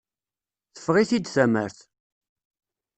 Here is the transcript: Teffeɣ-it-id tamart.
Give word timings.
Teffeɣ-it-id 0.75 1.25
tamart. 1.27 1.77